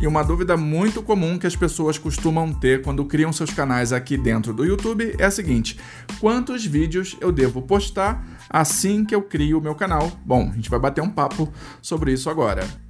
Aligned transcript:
E 0.00 0.06
uma 0.06 0.24
dúvida 0.24 0.56
muito 0.56 1.02
comum 1.02 1.38
que 1.38 1.46
as 1.46 1.54
pessoas 1.54 1.98
costumam 1.98 2.54
ter 2.54 2.80
quando 2.80 3.04
criam 3.04 3.30
seus 3.34 3.50
canais 3.50 3.92
aqui 3.92 4.16
dentro 4.16 4.54
do 4.54 4.64
YouTube 4.64 5.14
é 5.18 5.26
a 5.26 5.30
seguinte: 5.30 5.78
quantos 6.18 6.64
vídeos 6.64 7.18
eu 7.20 7.30
devo 7.30 7.60
postar 7.60 8.26
assim 8.48 9.04
que 9.04 9.14
eu 9.14 9.20
crio 9.20 9.58
o 9.58 9.60
meu 9.60 9.74
canal? 9.74 10.10
Bom, 10.24 10.48
a 10.50 10.54
gente 10.54 10.70
vai 10.70 10.80
bater 10.80 11.02
um 11.02 11.10
papo 11.10 11.52
sobre 11.82 12.14
isso 12.14 12.30
agora. 12.30 12.89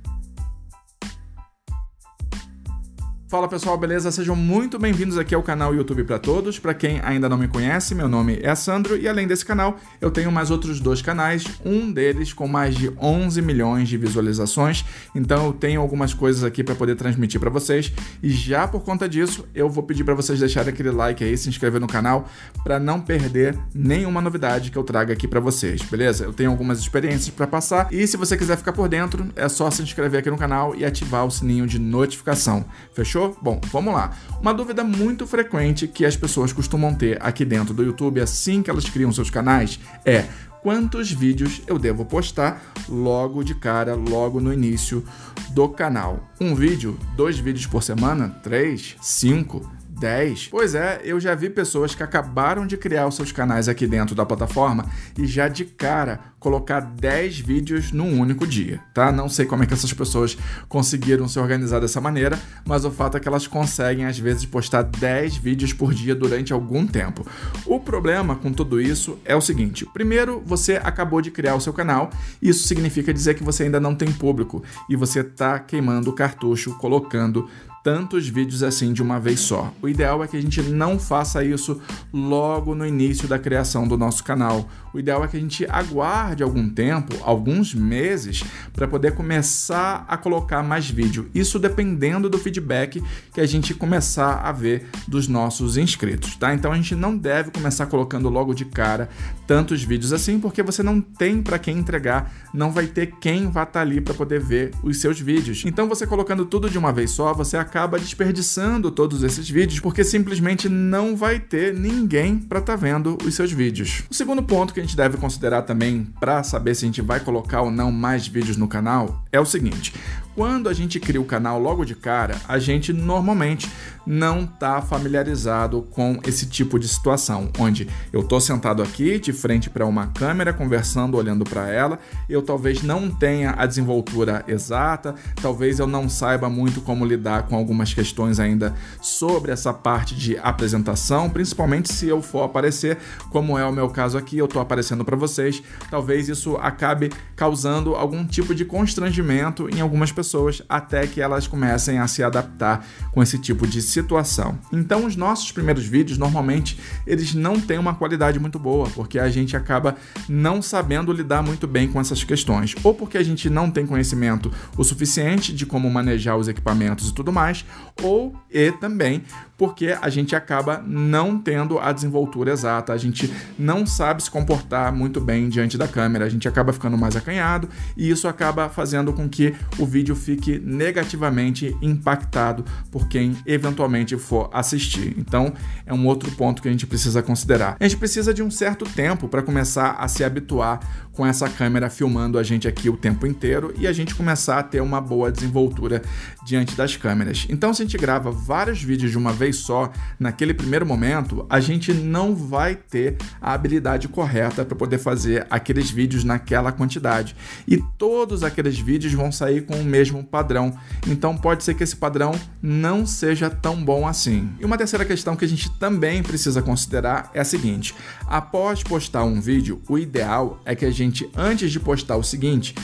Fala 3.31 3.47
pessoal, 3.47 3.79
beleza? 3.79 4.11
Sejam 4.11 4.35
muito 4.35 4.77
bem-vindos 4.77 5.17
aqui 5.17 5.37
ao 5.37 5.43
canal 5.45 5.73
YouTube 5.73 6.03
para 6.03 6.19
Todos. 6.19 6.59
Para 6.59 6.75
quem 6.75 7.01
ainda 7.01 7.29
não 7.29 7.39
me 7.39 7.47
conhece, 7.47 7.95
meu 7.95 8.09
nome 8.09 8.41
é 8.43 8.53
Sandro 8.57 8.97
e 8.97 9.09
além 9.09 9.25
desse 9.25 9.45
canal, 9.45 9.79
eu 10.01 10.11
tenho 10.11 10.33
mais 10.33 10.51
outros 10.51 10.80
dois 10.80 11.01
canais, 11.01 11.45
um 11.65 11.93
deles 11.93 12.33
com 12.33 12.48
mais 12.48 12.75
de 12.75 12.93
11 13.01 13.41
milhões 13.41 13.89
de 13.89 13.97
visualizações. 13.97 14.84
Então 15.15 15.47
eu 15.47 15.53
tenho 15.53 15.80
algumas 15.80 16.12
coisas 16.12 16.43
aqui 16.43 16.65
para 16.65 16.75
poder 16.75 16.97
transmitir 16.97 17.39
para 17.39 17.51
vocês 17.51 17.93
e 18.20 18.30
já 18.30 18.66
por 18.66 18.83
conta 18.83 19.09
disso, 19.09 19.47
eu 19.55 19.70
vou 19.70 19.84
pedir 19.84 20.03
para 20.03 20.15
vocês 20.15 20.41
deixarem 20.41 20.70
aquele 20.70 20.91
like 20.91 21.23
aí, 21.23 21.39
se 21.39 21.48
inscrever 21.48 21.81
no 21.81 21.87
canal 21.87 22.28
para 22.65 22.81
não 22.81 23.01
perder 23.01 23.56
nenhuma 23.73 24.20
novidade 24.20 24.73
que 24.73 24.77
eu 24.77 24.83
traga 24.83 25.12
aqui 25.12 25.28
para 25.28 25.39
vocês, 25.39 25.81
beleza? 25.83 26.25
Eu 26.25 26.33
tenho 26.33 26.51
algumas 26.51 26.81
experiências 26.81 27.31
para 27.33 27.47
passar 27.47 27.92
e 27.92 28.05
se 28.09 28.17
você 28.17 28.37
quiser 28.37 28.56
ficar 28.56 28.73
por 28.73 28.89
dentro, 28.89 29.28
é 29.37 29.48
só 29.48 29.70
se 29.70 29.83
inscrever 29.83 30.19
aqui 30.19 30.31
no 30.33 30.37
canal 30.37 30.75
e 30.75 30.84
ativar 30.84 31.25
o 31.25 31.31
sininho 31.31 31.65
de 31.65 31.78
notificação. 31.78 32.65
Fechou? 32.92 33.20
Fechou? 33.20 33.37
Bom, 33.41 33.60
vamos 33.70 33.92
lá. 33.92 34.16
Uma 34.41 34.55
dúvida 34.55 34.83
muito 34.83 35.27
frequente 35.27 35.87
que 35.87 36.06
as 36.06 36.16
pessoas 36.16 36.52
costumam 36.52 36.95
ter 36.95 37.19
aqui 37.20 37.45
dentro 37.45 37.74
do 37.74 37.83
YouTube 37.83 38.20
assim 38.20 38.62
que 38.62 38.70
elas 38.70 38.88
criam 38.88 39.12
seus 39.12 39.28
canais 39.28 39.78
é 40.05 40.24
quantos 40.62 41.11
vídeos 41.11 41.61
eu 41.66 41.78
devo 41.78 42.05
postar 42.05 42.62
logo 42.88 43.42
de 43.42 43.55
cara, 43.55 43.95
logo 43.95 44.41
no 44.41 44.52
início 44.52 45.05
do 45.50 45.69
canal. 45.69 46.30
Um 46.41 46.55
vídeo, 46.55 46.98
dois 47.17 47.39
vídeos 47.39 47.67
por 47.67 47.83
semana, 47.83 48.28
três, 48.42 48.97
cinco, 49.03 49.70
10? 50.01 50.48
Pois 50.48 50.75
é, 50.75 51.03
eu 51.05 51.20
já 51.20 51.34
vi 51.34 51.51
pessoas 51.51 51.95
que 51.95 52.03
acabaram 52.03 52.67
de 52.67 52.79
criar 52.79 53.06
os 53.06 53.15
seus 53.15 53.31
canais 53.31 53.69
aqui 53.69 53.87
dentro 53.87 54.15
da 54.15 54.25
plataforma 54.25 54.87
e 55.17 55.27
já 55.27 55.47
de 55.47 55.67
cara 55.67 56.20
colocar 56.41 56.81
10 56.81 57.39
vídeos 57.41 57.92
num 57.92 58.19
único 58.19 58.47
dia, 58.47 58.81
tá? 58.95 59.12
Não 59.12 59.29
sei 59.29 59.45
como 59.45 59.62
é 59.62 59.67
que 59.67 59.75
essas 59.75 59.92
pessoas 59.92 60.39
conseguiram 60.70 61.29
se 61.29 61.39
organizar 61.39 61.81
dessa 61.81 62.01
maneira, 62.01 62.41
mas 62.65 62.87
o 62.87 62.91
fato 62.91 63.19
é 63.19 63.20
que 63.20 63.29
elas 63.29 63.47
conseguem 63.47 64.07
às 64.07 64.19
vezes 64.19 64.47
postar 64.47 64.83
10 64.83 65.37
vídeos 65.37 65.75
por 65.75 65.92
dia 65.92 66.14
durante 66.14 66.51
algum 66.51 66.87
tempo. 66.87 67.27
O 67.67 67.79
problema 67.79 68.35
com 68.35 68.51
tudo 68.51 68.81
isso 68.81 69.19
é 69.23 69.37
o 69.37 69.41
seguinte: 69.41 69.85
primeiro, 69.92 70.42
você 70.47 70.81
acabou 70.83 71.20
de 71.20 71.31
criar 71.31 71.55
o 71.55 71.61
seu 71.61 71.75
canal, 71.75 72.09
isso 72.41 72.67
significa 72.67 73.12
dizer 73.12 73.35
que 73.35 73.45
você 73.45 73.64
ainda 73.64 73.79
não 73.79 73.95
tem 73.95 74.11
público 74.11 74.64
e 74.89 74.97
você 74.97 75.20
está 75.20 75.59
queimando 75.59 76.09
o 76.09 76.14
cartucho 76.14 76.75
colocando 76.79 77.47
tantos 77.83 78.28
vídeos 78.28 78.62
assim 78.62 78.92
de 78.92 79.03
uma 79.03 79.19
vez 79.19 79.41
só. 79.41 79.73
O 79.81 79.89
ideal 79.89 80.23
é 80.23 80.28
que 80.28 80.36
a 80.36 80.41
gente 80.41 80.62
não 80.62 80.98
faça 80.98 81.45
isso 81.45 81.81
logo 82.12 82.75
no 82.75 82.86
início 82.86 83.27
da 83.27 83.39
criação 83.39 83.86
do 83.89 83.97
nosso 83.97 84.23
canal. 84.23 84.69
O 84.92 84.98
ideal 84.98 85.24
é 85.24 85.28
que 85.28 85.36
a 85.36 85.41
gente 85.41 85.64
aguarde 85.69 86.42
algum 86.42 86.69
tempo, 86.69 87.16
alguns 87.22 87.74
meses, 87.74 88.42
para 88.72 88.88
poder 88.88 89.14
começar 89.14 90.05
a 90.08 90.16
colocar 90.16 90.62
mais 90.62 90.91
vídeo. 90.91 91.30
Isso 91.34 91.58
dependendo 91.58 92.28
do 92.28 92.38
feedback 92.38 93.02
que 93.33 93.41
a 93.41 93.46
gente 93.46 93.72
começar 93.72 94.41
a 94.41 94.52
ver 94.52 94.86
dos 95.06 95.28
nossos 95.28 95.77
inscritos, 95.77 96.36
tá? 96.36 96.52
Então 96.52 96.72
a 96.72 96.77
gente 96.77 96.94
não 96.94 97.16
deve 97.16 97.50
começar 97.50 97.86
colocando 97.86 98.28
logo 98.28 98.55
de 98.55 98.64
cara 98.64 99.08
tantos 99.46 99.83
vídeos 99.83 100.12
assim, 100.12 100.41
porque 100.41 100.62
você 100.62 100.83
não 100.83 101.00
tem 101.00 101.42
para 101.42 101.58
quem 101.58 101.78
entregar, 101.78 102.33
não 102.52 102.72
vai 102.72 102.86
ter 102.86 103.06
quem 103.20 103.50
vá 103.50 103.62
estar 103.62 103.72
tá 103.72 103.80
ali 103.80 104.00
para 104.00 104.14
poder 104.14 104.41
ver 104.41 104.72
os 104.83 105.00
seus 105.00 105.20
vídeos. 105.20 105.62
Então 105.66 105.88
você 105.88 106.06
colocando 106.06 106.44
tudo 106.44 106.68
de 106.68 106.78
uma 106.78 106.92
vez 106.92 107.11
só, 107.11 107.33
você 107.33 107.56
acaba 107.56 107.98
desperdiçando 107.98 108.90
todos 108.90 109.23
esses 109.23 109.48
vídeos 109.48 109.80
porque 109.80 110.02
simplesmente 110.02 110.68
não 110.68 111.17
vai 111.17 111.39
ter 111.39 111.74
ninguém 111.74 112.39
para 112.39 112.58
estar 112.58 112.73
tá 112.73 112.77
vendo 112.77 113.17
os 113.24 113.34
seus 113.34 113.52
vídeos. 113.52 114.05
O 114.11 114.14
segundo 114.14 114.42
ponto 114.42 114.74
que 114.74 114.80
a 114.80 114.83
gente 114.83 114.96
deve 114.96 115.17
considerar 115.17 115.63
também 115.63 116.07
para 116.18 116.42
saber 116.42 116.74
se 116.74 116.85
a 116.85 116.89
gente 116.89 117.02
vai 117.02 117.20
colocar 117.20 117.63
ou 117.63 117.70
não 117.70 117.92
mais 117.92 118.27
vídeos 118.27 118.57
no 118.57 118.67
canal 118.67 119.23
é 119.30 119.39
o 119.39 119.45
seguinte: 119.45 119.95
quando 120.40 120.70
a 120.70 120.73
gente 120.73 120.98
cria 120.98 121.20
o 121.20 121.24
canal 121.27 121.61
logo 121.61 121.84
de 121.84 121.95
cara, 121.95 122.34
a 122.48 122.58
gente 122.58 122.95
normalmente 122.95 123.70
não 124.06 124.45
está 124.45 124.80
familiarizado 124.80 125.83
com 125.90 126.18
esse 126.27 126.46
tipo 126.46 126.78
de 126.78 126.89
situação, 126.89 127.51
onde 127.58 127.86
eu 128.11 128.23
estou 128.23 128.40
sentado 128.40 128.82
aqui 128.82 129.19
de 129.19 129.34
frente 129.34 129.69
para 129.69 129.84
uma 129.84 130.06
câmera, 130.06 130.55
conversando, 130.55 131.19
olhando 131.19 131.44
para 131.44 131.69
ela, 131.69 131.99
eu 132.26 132.40
talvez 132.40 132.82
não 132.82 133.11
tenha 133.11 133.50
a 133.50 133.67
desenvoltura 133.67 134.43
exata, 134.49 135.14
talvez 135.43 135.79
eu 135.79 135.87
não 135.87 136.08
saiba 136.08 136.49
muito 136.49 136.81
como 136.81 137.05
lidar 137.05 137.43
com 137.43 137.55
algumas 137.55 137.93
questões 137.93 138.40
ainda 138.40 138.75
sobre 139.02 139.52
essa 139.52 139.75
parte 139.75 140.14
de 140.14 140.38
apresentação, 140.38 141.29
principalmente 141.29 141.93
se 141.93 142.08
eu 142.08 142.23
for 142.23 142.44
aparecer, 142.44 142.96
como 143.29 143.58
é 143.58 143.67
o 143.67 143.73
meu 143.73 143.90
caso 143.90 144.17
aqui, 144.17 144.38
eu 144.38 144.46
estou 144.46 144.62
aparecendo 144.62 145.05
para 145.05 145.17
vocês, 145.17 145.62
talvez 145.90 146.31
isso 146.31 146.56
acabe 146.56 147.12
causando 147.37 147.94
algum 147.94 148.25
tipo 148.25 148.55
de 148.55 148.64
constrangimento 148.64 149.69
em 149.69 149.82
algumas 149.82 150.11
pessoas 150.11 150.30
até 150.69 151.06
que 151.06 151.20
elas 151.20 151.46
comecem 151.46 151.99
a 151.99 152.06
se 152.06 152.23
adaptar 152.23 152.87
com 153.12 153.23
esse 153.23 153.38
tipo 153.38 153.67
de 153.67 153.82
situação. 153.82 154.58
Então, 154.73 155.06
os 155.06 155.17
nossos 155.17 155.50
primeiros 155.52 155.85
vídeos 155.85 156.19
normalmente 156.19 156.79
eles 157.06 157.35
não 157.35 157.61
têm 157.61 157.79
uma 157.79 157.94
qualidade 157.94 158.38
muito 158.38 158.58
boa, 158.58 158.88
porque 158.91 159.19
a 159.19 159.29
gente 159.29 159.56
acaba 159.56 159.96
não 160.29 160.62
sabendo 160.62 161.12
lidar 161.12 161.43
muito 161.43 161.67
bem 161.67 161.88
com 161.88 162.00
essas 162.00 162.25
questões, 162.25 162.75
ou 162.82 162.94
porque 162.94 163.19
a 163.19 163.23
gente 163.23 163.49
não 163.50 163.70
tem 163.70 163.87
conhecimento 163.87 164.50
o 164.76 164.85
suficiente 164.85 165.52
de 165.52 165.67
como 165.67 165.91
manejar 165.91 166.37
os 166.37 166.49
equipamentos 166.49 167.08
e 167.08 167.14
tudo 167.14 167.32
mais, 167.32 167.64
ou 168.02 168.35
e 168.50 168.73
também 168.73 169.23
porque 169.61 169.94
a 170.00 170.08
gente 170.08 170.35
acaba 170.35 170.82
não 170.87 171.38
tendo 171.38 171.79
a 171.79 171.93
desenvoltura 171.93 172.50
exata, 172.50 172.94
a 172.94 172.97
gente 172.97 173.31
não 173.58 173.85
sabe 173.85 174.23
se 174.23 174.31
comportar 174.31 174.91
muito 174.91 175.20
bem 175.20 175.50
diante 175.50 175.76
da 175.76 175.87
câmera, 175.87 176.25
a 176.25 176.31
gente 176.31 176.49
acaba 176.49 176.73
ficando 176.73 176.97
mais 176.97 177.14
acanhado 177.14 177.69
e 177.94 178.08
isso 178.08 178.26
acaba 178.26 178.70
fazendo 178.70 179.12
com 179.12 179.29
que 179.29 179.55
o 179.79 179.85
vídeo 179.85 180.10
fique 180.17 180.59
negativamente 180.59 181.76
impactado 181.81 182.65
por 182.91 183.09
quem 183.09 183.37
eventualmente 183.47 184.17
for 184.17 184.50
assistir. 184.53 185.15
Então, 185.19 185.53
é 185.87 185.93
um 185.93 186.06
outro 186.06 186.31
ponto 186.32 186.62
que 186.62 186.69
a 186.69 186.71
gente 186.71 186.87
precisa 186.87 187.23
considerar. 187.23 187.76
A 187.79 187.85
gente 187.85 187.99
precisa 187.99 188.32
de 188.32 188.43
um 188.43 188.50
certo 188.50 188.85
tempo 188.85 189.29
para 189.29 189.43
começar 189.43 189.93
a 189.93 190.09
se 190.09 190.25
habituar 190.25 190.81
com 191.12 191.26
essa 191.26 191.49
câmera 191.49 191.91
filmando 191.91 192.38
a 192.38 192.43
gente 192.43 192.67
aqui 192.67 192.88
o 192.88 192.97
tempo 192.97 193.26
inteiro 193.26 193.75
e 193.76 193.87
a 193.87 193.93
gente 193.93 194.15
começar 194.15 194.59
a 194.59 194.62
ter 194.62 194.81
uma 194.81 195.00
boa 195.00 195.31
desenvoltura 195.31 196.03
diante 196.47 196.75
das 196.75 196.97
câmeras. 196.97 197.47
Então, 197.50 197.75
se 197.75 197.82
a 197.82 197.85
gente 197.85 197.99
grava 197.99 198.31
vários 198.31 198.82
vídeos 198.82 199.11
de 199.11 199.19
uma 199.19 199.32
vez 199.32 199.56
só, 199.56 199.93
naquele 200.19 200.55
primeiro 200.55 200.87
momento, 200.87 201.44
a 201.50 201.61
gente 201.61 201.93
não 201.93 202.35
vai 202.35 202.75
ter 202.75 203.17
a 203.41 203.53
habilidade 203.53 204.09
correta 204.09 204.65
para 204.65 204.77
poder 204.77 204.99
fazer 204.99 205.47
aqueles 205.50 205.91
vídeos 205.91 206.25
naquela 206.25 206.73
quantidade. 206.73 207.37
E 207.69 207.77
todos 207.99 208.43
aqueles 208.43 208.79
vídeos 208.79 209.12
vão 209.12 209.31
sair 209.31 209.62
com 209.67 209.75
o 209.75 209.85
mesmo 209.85 210.00
padrão. 210.22 210.72
Então, 211.06 211.37
pode 211.37 211.64
ser 211.64 211.75
que 211.75 211.82
esse 211.82 211.96
padrão 211.96 212.32
não 212.62 213.06
seja 213.06 213.50
tão 213.50 213.82
bom 213.82 214.06
assim. 214.06 214.50
E 214.58 214.64
uma 214.64 214.78
terceira 214.78 215.05
questão 215.05 215.37
que 215.37 215.44
a 215.44 215.49
gente 215.49 215.70
também 215.78 216.22
precisa 216.22 216.62
considerar 216.62 217.31
é 217.34 217.40
a 217.40 217.44
seguinte: 217.44 217.94
após 218.26 218.82
postar 218.82 219.25
um 219.25 219.40
vídeo, 219.40 219.82
o 219.88 219.99
ideal 219.99 220.61
é 220.64 220.75
que 220.75 220.84
a 220.84 220.90
gente, 220.90 221.28
antes 221.37 221.70
de 221.70 221.81
postar 221.81 222.16
o 222.16 222.22
seguinte, 222.22 222.75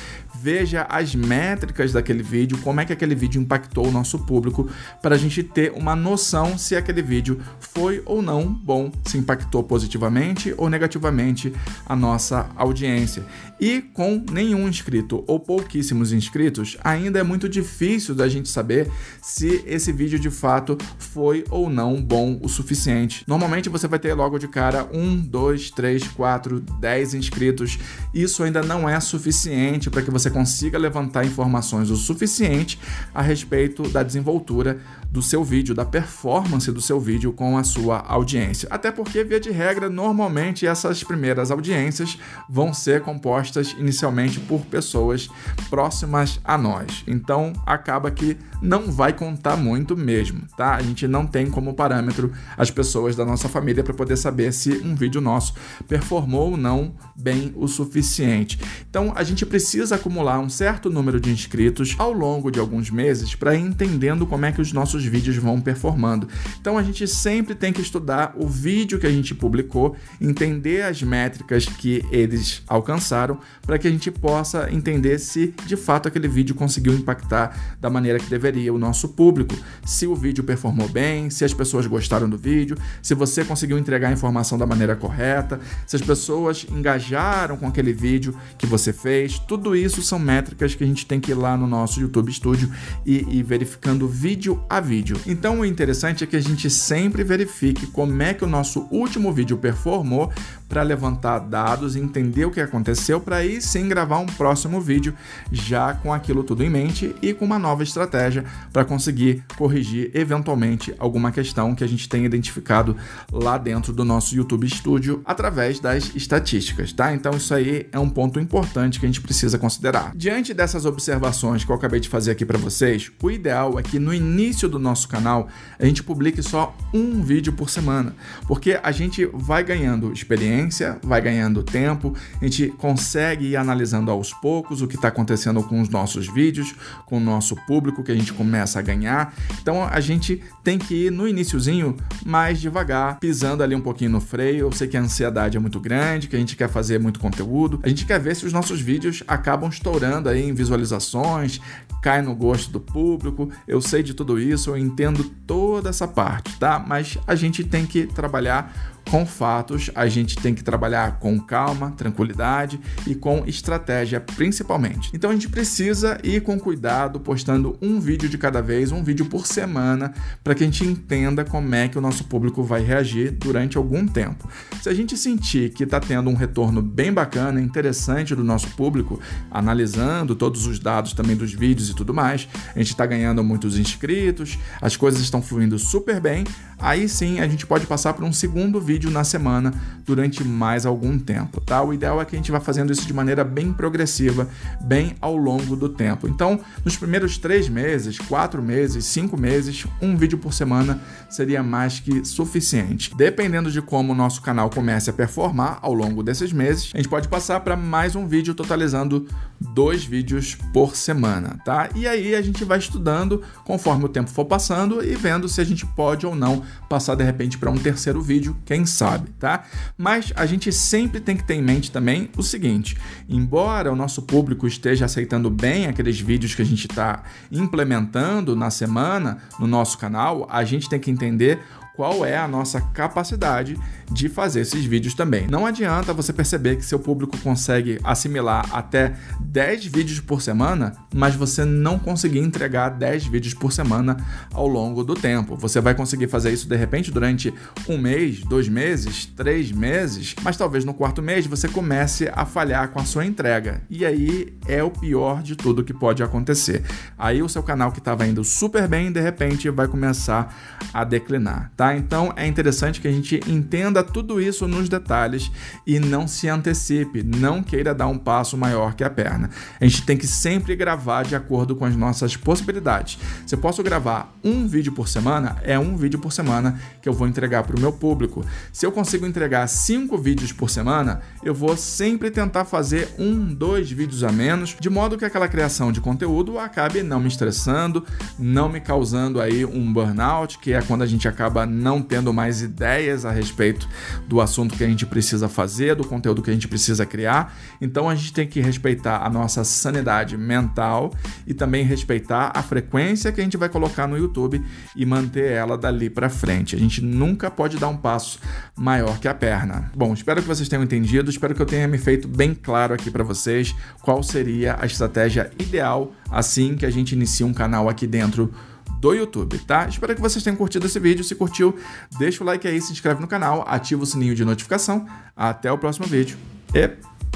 veja 0.42 0.86
as 0.88 1.14
métricas 1.14 1.92
daquele 1.92 2.22
vídeo, 2.22 2.58
como 2.58 2.80
é 2.80 2.84
que 2.84 2.92
aquele 2.92 3.14
vídeo 3.14 3.40
impactou 3.40 3.86
o 3.86 3.92
nosso 3.92 4.18
público, 4.20 4.68
para 5.02 5.14
a 5.14 5.18
gente 5.18 5.42
ter 5.42 5.72
uma 5.72 5.96
noção 5.96 6.56
se 6.58 6.76
aquele 6.76 7.02
vídeo 7.02 7.40
foi 7.58 8.02
ou 8.04 8.22
não 8.22 8.46
bom, 8.46 8.90
se 9.04 9.18
impactou 9.18 9.62
positivamente 9.62 10.54
ou 10.56 10.68
negativamente 10.68 11.52
a 11.84 11.94
nossa 11.96 12.48
audiência. 12.56 13.24
E 13.58 13.80
com 13.80 14.22
nenhum 14.30 14.68
inscrito 14.68 15.24
ou 15.26 15.40
pouquíssimos 15.40 16.12
inscritos, 16.12 16.76
ainda 16.84 17.18
é 17.18 17.22
muito 17.22 17.48
difícil 17.48 18.14
da 18.14 18.28
gente 18.28 18.48
saber 18.48 18.90
se 19.22 19.62
esse 19.66 19.92
vídeo 19.92 20.18
de 20.18 20.30
fato 20.30 20.76
foi 20.98 21.44
ou 21.50 21.70
não 21.70 22.00
bom 22.00 22.38
o 22.42 22.48
suficiente. 22.48 23.24
Normalmente 23.26 23.68
você 23.68 23.88
vai 23.88 23.98
ter 23.98 24.12
logo 24.12 24.38
de 24.38 24.46
cara 24.46 24.86
um, 24.92 25.16
dois, 25.16 25.70
três, 25.70 26.06
quatro, 26.06 26.60
dez 26.80 27.14
inscritos. 27.14 27.78
Isso 28.12 28.42
ainda 28.42 28.62
não 28.62 28.88
é 28.88 29.00
suficiente 29.00 29.88
para 29.88 30.02
que 30.02 30.10
você 30.10 30.25
consiga 30.30 30.78
levantar 30.78 31.24
informações 31.24 31.90
o 31.90 31.96
suficiente 31.96 32.78
a 33.14 33.22
respeito 33.22 33.88
da 33.88 34.02
desenvoltura 34.02 34.78
do 35.10 35.22
seu 35.22 35.42
vídeo, 35.42 35.74
da 35.74 35.84
performance 35.84 36.70
do 36.70 36.80
seu 36.80 37.00
vídeo 37.00 37.32
com 37.32 37.56
a 37.56 37.64
sua 37.64 38.00
audiência. 38.00 38.68
Até 38.70 38.90
porque, 38.90 39.24
via 39.24 39.40
de 39.40 39.50
regra, 39.50 39.88
normalmente 39.88 40.66
essas 40.66 41.02
primeiras 41.02 41.50
audiências 41.50 42.18
vão 42.48 42.74
ser 42.74 43.00
compostas 43.02 43.74
inicialmente 43.78 44.40
por 44.40 44.60
pessoas 44.66 45.28
próximas 45.70 46.40
a 46.44 46.58
nós. 46.58 47.04
Então, 47.06 47.52
acaba 47.64 48.10
que 48.10 48.36
não 48.60 48.90
vai 48.90 49.12
contar 49.12 49.56
muito 49.56 49.96
mesmo, 49.96 50.42
tá? 50.56 50.74
A 50.74 50.82
gente 50.82 51.06
não 51.06 51.26
tem 51.26 51.50
como 51.50 51.74
parâmetro 51.74 52.32
as 52.56 52.70
pessoas 52.70 53.14
da 53.16 53.24
nossa 53.24 53.48
família 53.48 53.84
para 53.84 53.94
poder 53.94 54.16
saber 54.16 54.52
se 54.52 54.70
um 54.84 54.94
vídeo 54.94 55.20
nosso 55.20 55.54
performou 55.88 56.50
ou 56.50 56.56
não 56.56 56.94
bem 57.16 57.52
o 57.56 57.66
suficiente. 57.68 58.58
Então, 58.88 59.12
a 59.14 59.22
gente 59.22 59.46
precisa 59.46 59.94
acumular 59.94 60.15
acumular 60.16 60.38
um 60.38 60.48
certo 60.48 60.88
número 60.88 61.20
de 61.20 61.30
inscritos 61.30 61.94
ao 61.98 62.10
longo 62.10 62.50
de 62.50 62.58
alguns 62.58 62.90
meses 62.90 63.34
para 63.34 63.54
ir 63.54 63.60
entendendo 63.60 64.26
como 64.26 64.46
é 64.46 64.52
que 64.52 64.62
os 64.62 64.72
nossos 64.72 65.04
vídeos 65.04 65.36
vão 65.36 65.60
performando. 65.60 66.26
Então 66.58 66.78
a 66.78 66.82
gente 66.82 67.06
sempre 67.06 67.54
tem 67.54 67.70
que 67.70 67.82
estudar 67.82 68.32
o 68.34 68.48
vídeo 68.48 68.98
que 68.98 69.06
a 69.06 69.10
gente 69.10 69.34
publicou, 69.34 69.94
entender 70.18 70.82
as 70.82 71.02
métricas 71.02 71.66
que 71.66 72.02
eles 72.10 72.62
alcançaram 72.66 73.38
para 73.60 73.78
que 73.78 73.86
a 73.86 73.90
gente 73.90 74.10
possa 74.10 74.72
entender 74.72 75.18
se 75.18 75.52
de 75.66 75.76
fato 75.76 76.08
aquele 76.08 76.28
vídeo 76.28 76.54
conseguiu 76.54 76.94
impactar 76.94 77.76
da 77.78 77.90
maneira 77.90 78.18
que 78.18 78.30
deveria 78.30 78.72
o 78.72 78.78
nosso 78.78 79.10
público, 79.10 79.54
se 79.84 80.06
o 80.06 80.16
vídeo 80.16 80.42
performou 80.44 80.88
bem, 80.88 81.28
se 81.28 81.44
as 81.44 81.52
pessoas 81.52 81.86
gostaram 81.86 82.26
do 82.26 82.38
vídeo, 82.38 82.78
se 83.02 83.12
você 83.14 83.44
conseguiu 83.44 83.76
entregar 83.76 84.08
a 84.08 84.12
informação 84.12 84.56
da 84.56 84.64
maneira 84.64 84.96
correta, 84.96 85.60
se 85.86 85.94
as 85.94 86.02
pessoas 86.02 86.66
engajaram 86.70 87.58
com 87.58 87.66
aquele 87.66 87.92
vídeo 87.92 88.34
que 88.56 88.66
você 88.66 88.94
fez. 88.94 89.38
Tudo 89.38 89.76
isso 89.76 90.05
são 90.06 90.18
métricas 90.18 90.74
que 90.74 90.84
a 90.84 90.86
gente 90.86 91.06
tem 91.06 91.20
que 91.20 91.32
ir 91.32 91.34
lá 91.34 91.56
no 91.56 91.66
nosso 91.66 92.00
YouTube 92.00 92.32
Studio 92.32 92.70
e 93.04 93.38
ir 93.38 93.42
verificando 93.42 94.08
vídeo 94.08 94.62
a 94.68 94.80
vídeo. 94.80 95.20
Então 95.26 95.60
o 95.60 95.64
interessante 95.64 96.24
é 96.24 96.26
que 96.26 96.36
a 96.36 96.40
gente 96.40 96.70
sempre 96.70 97.24
verifique 97.24 97.86
como 97.86 98.22
é 98.22 98.34
que 98.34 98.44
o 98.44 98.48
nosso 98.48 98.86
último 98.90 99.32
vídeo 99.32 99.56
performou 99.56 100.32
para 100.68 100.82
levantar 100.82 101.38
dados, 101.38 101.96
entender 101.96 102.44
o 102.44 102.50
que 102.50 102.60
aconteceu, 102.60 103.20
para 103.20 103.36
aí 103.36 103.60
sim 103.60 103.88
gravar 103.88 104.18
um 104.18 104.26
próximo 104.26 104.80
vídeo 104.80 105.14
já 105.52 105.94
com 105.94 106.12
aquilo 106.12 106.42
tudo 106.42 106.64
em 106.64 106.70
mente 106.70 107.14
e 107.22 107.32
com 107.32 107.44
uma 107.44 107.58
nova 107.58 107.82
estratégia 107.82 108.44
para 108.72 108.84
conseguir 108.84 109.44
corrigir 109.56 110.10
eventualmente 110.12 110.94
alguma 110.98 111.30
questão 111.30 111.74
que 111.74 111.84
a 111.84 111.86
gente 111.86 112.08
tenha 112.08 112.26
identificado 112.26 112.96
lá 113.32 113.58
dentro 113.58 113.92
do 113.92 114.04
nosso 114.04 114.34
YouTube 114.34 114.68
Studio 114.68 115.22
através 115.24 115.78
das 115.78 116.14
estatísticas, 116.14 116.92
tá? 116.92 117.14
Então 117.14 117.32
isso 117.36 117.54
aí 117.54 117.86
é 117.92 117.98
um 117.98 118.10
ponto 118.10 118.40
importante 118.40 118.98
que 118.98 119.06
a 119.06 119.08
gente 119.08 119.20
precisa 119.20 119.58
considerar. 119.58 119.95
Diante 120.14 120.52
dessas 120.52 120.84
observações 120.84 121.64
que 121.64 121.70
eu 121.70 121.76
acabei 121.76 122.00
de 122.00 122.08
fazer 122.08 122.30
aqui 122.30 122.44
para 122.44 122.58
vocês, 122.58 123.10
o 123.22 123.30
ideal 123.30 123.78
é 123.78 123.82
que 123.82 123.98
no 123.98 124.12
início 124.12 124.68
do 124.68 124.78
nosso 124.78 125.08
canal 125.08 125.48
a 125.78 125.84
gente 125.84 126.02
publique 126.02 126.42
só 126.42 126.76
um 126.92 127.22
vídeo 127.22 127.52
por 127.52 127.70
semana, 127.70 128.14
porque 128.46 128.78
a 128.82 128.92
gente 128.92 129.26
vai 129.32 129.62
ganhando 129.62 130.12
experiência 130.12 130.98
vai 131.02 131.20
ganhando 131.20 131.62
tempo, 131.62 132.14
a 132.40 132.44
gente 132.44 132.68
consegue 132.78 133.46
ir 133.46 133.56
analisando 133.56 134.10
aos 134.10 134.32
poucos 134.32 134.82
o 134.82 134.86
que 134.88 134.96
está 134.96 135.08
acontecendo 135.08 135.62
com 135.62 135.80
os 135.80 135.88
nossos 135.88 136.26
vídeos, 136.26 136.74
com 137.06 137.18
o 137.18 137.20
nosso 137.20 137.56
público 137.66 138.02
que 138.02 138.12
a 138.12 138.14
gente 138.14 138.32
começa 138.32 138.78
a 138.78 138.82
ganhar. 138.82 139.34
Então 139.60 139.84
a 139.84 140.00
gente 140.00 140.42
tem 140.62 140.78
que 140.78 141.06
ir 141.06 141.10
no 141.10 141.28
iníciozinho 141.28 141.96
mais 142.24 142.60
devagar, 142.60 143.18
pisando 143.18 143.62
ali 143.62 143.74
um 143.74 143.80
pouquinho 143.80 144.10
no 144.10 144.20
freio. 144.20 144.66
Eu 144.66 144.72
sei 144.72 144.88
que 144.88 144.96
a 144.96 145.00
ansiedade 145.00 145.56
é 145.56 145.60
muito 145.60 145.80
grande, 145.80 146.28
que 146.28 146.36
a 146.36 146.38
gente 146.38 146.56
quer 146.56 146.68
fazer 146.68 146.98
muito 146.98 147.20
conteúdo, 147.20 147.80
a 147.82 147.88
gente 147.88 148.04
quer 148.04 148.20
ver 148.20 148.34
se 148.36 148.46
os 148.46 148.52
nossos 148.52 148.80
vídeos 148.80 149.22
acabam 149.26 149.68
estourando 149.86 150.28
aí 150.28 150.42
em 150.42 150.52
visualizações, 150.52 151.60
cai 152.02 152.20
no 152.20 152.34
gosto 152.34 152.72
do 152.72 152.80
público. 152.80 153.48
Eu 153.68 153.80
sei 153.80 154.02
de 154.02 154.14
tudo 154.14 154.38
isso, 154.38 154.70
eu 154.70 154.76
entendo 154.76 155.22
toda 155.46 155.88
essa 155.90 156.08
parte, 156.08 156.58
tá? 156.58 156.84
Mas 156.84 157.16
a 157.24 157.36
gente 157.36 157.62
tem 157.62 157.86
que 157.86 158.04
trabalhar 158.06 158.95
com 159.10 159.24
fatos, 159.24 159.90
a 159.94 160.08
gente 160.08 160.36
tem 160.36 160.54
que 160.54 160.64
trabalhar 160.64 161.18
com 161.18 161.38
calma, 161.38 161.92
tranquilidade 161.92 162.80
e 163.06 163.14
com 163.14 163.44
estratégia 163.46 164.20
principalmente. 164.20 165.10
Então 165.14 165.30
a 165.30 165.32
gente 165.32 165.48
precisa 165.48 166.18
ir 166.22 166.42
com 166.42 166.58
cuidado, 166.58 167.20
postando 167.20 167.78
um 167.80 168.00
vídeo 168.00 168.28
de 168.28 168.36
cada 168.36 168.60
vez, 168.60 168.90
um 168.92 169.02
vídeo 169.02 169.26
por 169.26 169.46
semana, 169.46 170.12
para 170.42 170.54
que 170.54 170.64
a 170.64 170.66
gente 170.66 170.84
entenda 170.84 171.44
como 171.44 171.74
é 171.74 171.88
que 171.88 171.98
o 171.98 172.00
nosso 172.00 172.24
público 172.24 172.62
vai 172.62 172.82
reagir 172.82 173.30
durante 173.30 173.76
algum 173.76 174.06
tempo. 174.06 174.48
Se 174.82 174.88
a 174.88 174.94
gente 174.94 175.16
sentir 175.16 175.70
que 175.70 175.84
está 175.84 176.00
tendo 176.00 176.28
um 176.28 176.34
retorno 176.34 176.82
bem 176.82 177.12
bacana, 177.12 177.60
interessante 177.60 178.34
do 178.34 178.42
nosso 178.42 178.68
público, 178.70 179.20
analisando 179.50 180.34
todos 180.34 180.66
os 180.66 180.78
dados 180.78 181.12
também 181.12 181.36
dos 181.36 181.52
vídeos 181.52 181.90
e 181.90 181.94
tudo 181.94 182.12
mais, 182.12 182.48
a 182.74 182.78
gente 182.78 182.90
está 182.90 183.06
ganhando 183.06 183.42
muitos 183.44 183.78
inscritos, 183.78 184.58
as 184.80 184.96
coisas 184.96 185.20
estão 185.20 185.40
fluindo 185.40 185.78
super 185.78 186.20
bem, 186.20 186.44
aí 186.78 187.08
sim 187.08 187.40
a 187.40 187.48
gente 187.48 187.66
pode 187.66 187.86
passar 187.86 188.14
para 188.14 188.24
um 188.24 188.32
segundo 188.32 188.80
vídeo 188.80 189.10
na 189.10 189.24
semana 189.24 189.72
durante 190.04 190.44
mais 190.44 190.86
algum 190.86 191.18
tempo, 191.18 191.60
tá? 191.60 191.82
O 191.82 191.92
ideal 191.92 192.20
é 192.20 192.24
que 192.24 192.36
a 192.36 192.38
gente 192.38 192.52
vá 192.52 192.60
fazendo 192.60 192.92
isso 192.92 193.06
de 193.06 193.12
maneira 193.12 193.42
bem 193.42 193.72
progressiva, 193.72 194.48
bem 194.80 195.14
ao 195.20 195.36
longo 195.36 195.74
do 195.74 195.88
tempo. 195.88 196.28
Então, 196.28 196.60
nos 196.84 196.96
primeiros 196.96 197.38
três 197.38 197.68
meses, 197.68 198.18
quatro 198.18 198.62
meses, 198.62 199.04
cinco 199.04 199.36
meses, 199.36 199.86
um 200.00 200.16
vídeo 200.16 200.38
por 200.38 200.52
semana 200.52 201.00
seria 201.28 201.62
mais 201.62 201.98
que 201.98 202.24
suficiente. 202.24 203.14
Dependendo 203.16 203.70
de 203.70 203.82
como 203.82 204.12
o 204.12 204.16
nosso 204.16 204.42
canal 204.42 204.70
comece 204.70 205.10
a 205.10 205.12
performar 205.12 205.78
ao 205.82 205.92
longo 205.92 206.22
desses 206.22 206.52
meses, 206.52 206.90
a 206.94 206.98
gente 206.98 207.08
pode 207.08 207.28
passar 207.28 207.60
para 207.60 207.76
mais 207.76 208.14
um 208.14 208.26
vídeo 208.26 208.54
totalizando 208.54 209.26
dois 209.60 210.04
vídeos 210.04 210.54
por 210.72 210.94
semana, 210.94 211.58
tá? 211.64 211.88
E 211.94 212.06
aí 212.06 212.34
a 212.34 212.42
gente 212.42 212.64
vai 212.64 212.78
estudando 212.78 213.42
conforme 213.64 214.04
o 214.04 214.08
tempo 214.08 214.30
for 214.30 214.44
passando 214.44 215.02
e 215.02 215.14
vendo 215.14 215.48
se 215.48 215.60
a 215.60 215.64
gente 215.64 215.84
pode 215.86 216.26
ou 216.26 216.34
não 216.34 216.62
passar 216.88 217.14
de 217.14 217.24
repente 217.24 217.58
para 217.58 217.70
um 217.70 217.78
terceiro 217.78 218.20
vídeo, 218.20 218.56
quem 218.64 218.86
sabe, 218.86 219.30
tá? 219.38 219.64
Mas 219.96 220.32
a 220.36 220.46
gente 220.46 220.72
sempre 220.72 221.20
tem 221.20 221.36
que 221.36 221.44
ter 221.44 221.54
em 221.54 221.62
mente 221.62 221.90
também 221.90 222.30
o 222.36 222.42
seguinte: 222.42 222.96
embora 223.28 223.92
o 223.92 223.96
nosso 223.96 224.22
público 224.22 224.66
esteja 224.66 225.04
aceitando 225.04 225.50
bem 225.50 225.86
aqueles 225.86 226.20
vídeos 226.20 226.54
que 226.54 226.62
a 226.62 226.66
gente 226.66 226.86
está 226.86 227.22
implementando 227.50 228.54
na 228.54 228.70
semana 228.70 229.38
no 229.58 229.66
nosso 229.66 229.98
canal, 229.98 230.46
a 230.50 230.64
gente 230.64 230.88
tem 230.88 230.98
que 230.98 231.10
entender 231.10 231.60
qual 231.96 232.26
é 232.26 232.36
a 232.36 232.46
nossa 232.46 232.80
capacidade 232.80 233.76
de 234.10 234.28
fazer 234.28 234.60
esses 234.60 234.84
vídeos 234.84 235.14
também. 235.14 235.46
Não 235.46 235.66
adianta 235.66 236.12
você 236.12 236.32
perceber 236.32 236.76
que 236.76 236.84
seu 236.84 236.98
público 236.98 237.36
consegue 237.38 237.98
assimilar 238.04 238.66
até 238.72 239.14
10 239.40 239.86
vídeos 239.86 240.20
por 240.20 240.40
semana, 240.40 240.92
mas 241.14 241.34
você 241.34 241.64
não 241.64 241.98
conseguir 241.98 242.40
entregar 242.40 242.90
10 242.90 243.26
vídeos 243.26 243.54
por 243.54 243.72
semana 243.72 244.16
ao 244.52 244.66
longo 244.66 245.02
do 245.04 245.14
tempo. 245.14 245.56
Você 245.56 245.80
vai 245.80 245.94
conseguir 245.94 246.28
fazer 246.28 246.52
isso 246.52 246.68
de 246.68 246.76
repente 246.76 247.10
durante 247.10 247.52
um 247.88 247.98
mês, 247.98 248.40
dois 248.40 248.68
meses, 248.68 249.26
três 249.26 249.72
meses, 249.72 250.34
mas 250.42 250.56
talvez 250.56 250.84
no 250.84 250.94
quarto 250.94 251.22
mês 251.22 251.46
você 251.46 251.68
comece 251.68 252.30
a 252.32 252.44
falhar 252.44 252.88
com 252.90 253.00
a 253.00 253.04
sua 253.04 253.24
entrega. 253.24 253.82
E 253.90 254.04
aí 254.04 254.54
é 254.66 254.82
o 254.82 254.90
pior 254.90 255.42
de 255.42 255.56
tudo 255.56 255.84
que 255.84 255.94
pode 255.94 256.22
acontecer. 256.22 256.82
Aí 257.18 257.42
o 257.42 257.48
seu 257.48 257.62
canal 257.62 257.92
que 257.92 257.98
estava 257.98 258.26
indo 258.26 258.42
super 258.44 258.86
bem, 258.88 259.10
de 259.10 259.20
repente 259.20 259.68
vai 259.70 259.88
começar 259.88 260.54
a 260.92 261.04
declinar, 261.04 261.70
tá? 261.76 261.96
Então 261.96 262.32
é 262.36 262.46
interessante 262.46 263.00
que 263.00 263.08
a 263.08 263.12
gente 263.12 263.40
entenda 263.46 263.95
tudo 264.02 264.40
isso 264.40 264.66
nos 264.66 264.88
detalhes 264.88 265.50
e 265.86 265.98
não 265.98 266.26
se 266.26 266.48
antecipe, 266.48 267.22
não 267.22 267.62
queira 267.62 267.94
dar 267.94 268.06
um 268.06 268.18
passo 268.18 268.56
maior 268.56 268.94
que 268.94 269.04
a 269.04 269.10
perna. 269.10 269.50
A 269.80 269.84
gente 269.84 270.02
tem 270.02 270.16
que 270.16 270.26
sempre 270.26 270.74
gravar 270.76 271.24
de 271.24 271.34
acordo 271.34 271.74
com 271.76 271.84
as 271.84 271.96
nossas 271.96 272.36
possibilidades. 272.36 273.18
Se 273.46 273.54
eu 273.54 273.58
posso 273.58 273.82
gravar 273.82 274.34
um 274.42 274.66
vídeo 274.66 274.92
por 274.92 275.08
semana, 275.08 275.56
é 275.62 275.78
um 275.78 275.96
vídeo 275.96 276.18
por 276.18 276.32
semana 276.32 276.80
que 277.00 277.08
eu 277.08 277.12
vou 277.12 277.26
entregar 277.26 277.62
para 277.62 277.76
o 277.76 277.80
meu 277.80 277.92
público. 277.92 278.44
Se 278.72 278.86
eu 278.86 278.92
consigo 278.92 279.26
entregar 279.26 279.66
cinco 279.68 280.18
vídeos 280.18 280.52
por 280.52 280.70
semana, 280.70 281.20
eu 281.42 281.54
vou 281.54 281.76
sempre 281.76 282.30
tentar 282.30 282.64
fazer 282.64 283.08
um, 283.18 283.52
dois 283.52 283.90
vídeos 283.90 284.22
a 284.24 284.32
menos, 284.32 284.76
de 284.78 284.90
modo 284.90 285.16
que 285.16 285.24
aquela 285.24 285.48
criação 285.48 285.92
de 285.92 286.00
conteúdo 286.00 286.58
acabe 286.58 287.02
não 287.02 287.20
me 287.20 287.28
estressando, 287.28 288.04
não 288.38 288.68
me 288.68 288.80
causando 288.80 289.40
aí 289.40 289.64
um 289.64 289.92
burnout, 289.92 290.58
que 290.58 290.72
é 290.72 290.82
quando 290.82 291.02
a 291.02 291.06
gente 291.06 291.28
acaba 291.28 291.66
não 291.66 292.02
tendo 292.02 292.32
mais 292.32 292.62
ideias 292.62 293.24
a 293.24 293.30
respeito 293.30 293.85
do 294.26 294.40
assunto 294.40 294.76
que 294.76 294.84
a 294.84 294.88
gente 294.88 295.06
precisa 295.06 295.48
fazer, 295.48 295.94
do 295.94 296.06
conteúdo 296.06 296.42
que 296.42 296.50
a 296.50 296.52
gente 296.52 296.68
precisa 296.68 297.04
criar. 297.06 297.56
Então 297.80 298.08
a 298.08 298.14
gente 298.14 298.32
tem 298.32 298.46
que 298.46 298.60
respeitar 298.60 299.24
a 299.24 299.30
nossa 299.30 299.64
sanidade 299.64 300.36
mental 300.36 301.12
e 301.46 301.54
também 301.54 301.84
respeitar 301.84 302.52
a 302.54 302.62
frequência 302.62 303.32
que 303.32 303.40
a 303.40 303.44
gente 303.44 303.56
vai 303.56 303.68
colocar 303.68 304.06
no 304.06 304.16
YouTube 304.16 304.62
e 304.94 305.06
manter 305.06 305.52
ela 305.52 305.76
dali 305.76 306.10
para 306.10 306.28
frente. 306.28 306.76
A 306.76 306.78
gente 306.78 307.02
nunca 307.02 307.50
pode 307.50 307.78
dar 307.78 307.88
um 307.88 307.96
passo 307.96 308.38
maior 308.76 309.18
que 309.18 309.28
a 309.28 309.34
perna. 309.34 309.90
Bom, 309.94 310.12
espero 310.12 310.42
que 310.42 310.48
vocês 310.48 310.68
tenham 310.68 310.82
entendido, 310.82 311.30
espero 311.30 311.54
que 311.54 311.62
eu 311.62 311.66
tenha 311.66 311.88
me 311.88 311.98
feito 311.98 312.28
bem 312.28 312.54
claro 312.54 312.94
aqui 312.94 313.10
para 313.10 313.24
vocês 313.24 313.74
qual 314.02 314.22
seria 314.22 314.76
a 314.80 314.86
estratégia 314.86 315.50
ideal 315.58 316.12
assim 316.30 316.76
que 316.76 316.86
a 316.86 316.90
gente 316.90 317.12
inicia 317.12 317.46
um 317.46 317.52
canal 317.52 317.88
aqui 317.88 318.06
dentro 318.06 318.52
do 319.00 319.14
YouTube, 319.14 319.58
tá? 319.60 319.86
Espero 319.88 320.14
que 320.14 320.20
vocês 320.20 320.42
tenham 320.42 320.56
curtido 320.56 320.86
esse 320.86 320.98
vídeo. 320.98 321.24
Se 321.24 321.34
curtiu, 321.34 321.76
deixa 322.18 322.42
o 322.42 322.46
like 322.46 322.66
aí, 322.66 322.80
se 322.80 322.92
inscreve 322.92 323.20
no 323.20 323.28
canal, 323.28 323.64
ativa 323.66 324.02
o 324.02 324.06
sininho 324.06 324.34
de 324.34 324.44
notificação. 324.44 325.06
Até 325.36 325.70
o 325.70 325.78
próximo 325.78 326.06
vídeo 326.06 326.36
e 326.74 326.88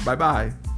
bye 0.03 0.15
bye! 0.15 0.70